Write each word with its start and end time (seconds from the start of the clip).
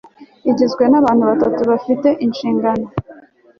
igizwe 0.49 0.83
n'abantu 0.87 1.23
batanu 1.29 1.63
bafite 1.73 2.07
inshingano 2.25 2.87